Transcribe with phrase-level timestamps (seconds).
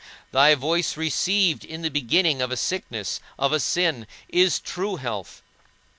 [0.31, 5.43] Thy voice received in the beginning of a sickness, of a sin, is true health.